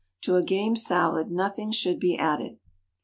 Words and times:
To 0.21 0.35
a 0.35 0.41
game 0.41 0.75
salad 0.75 1.29
nothing 1.29 1.71
should 1.71 1.99
be 1.99 2.17
added. 2.17 2.57